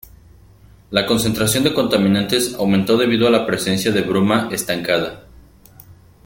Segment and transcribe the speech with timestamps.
[0.89, 5.25] La concentración de contaminantes aumentó debido a la presencia de bruma estancada.